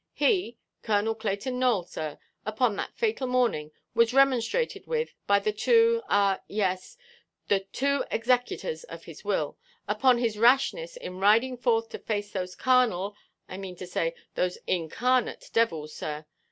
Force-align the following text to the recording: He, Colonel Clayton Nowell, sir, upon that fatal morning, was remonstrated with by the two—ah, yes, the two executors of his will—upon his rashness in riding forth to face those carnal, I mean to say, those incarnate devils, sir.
He, 0.15 0.57
Colonel 0.81 1.13
Clayton 1.13 1.59
Nowell, 1.59 1.83
sir, 1.83 2.17
upon 2.43 2.75
that 2.75 2.95
fatal 2.97 3.27
morning, 3.27 3.71
was 3.93 4.15
remonstrated 4.15 4.87
with 4.87 5.13
by 5.27 5.37
the 5.37 5.51
two—ah, 5.51 6.39
yes, 6.47 6.97
the 7.49 7.59
two 7.71 8.03
executors 8.09 8.83
of 8.85 9.03
his 9.03 9.23
will—upon 9.23 10.17
his 10.17 10.39
rashness 10.39 10.97
in 10.97 11.19
riding 11.19 11.55
forth 11.55 11.89
to 11.89 11.99
face 11.99 12.31
those 12.31 12.55
carnal, 12.55 13.15
I 13.47 13.57
mean 13.57 13.75
to 13.75 13.85
say, 13.85 14.15
those 14.33 14.57
incarnate 14.65 15.51
devils, 15.53 15.93
sir. 15.93 16.25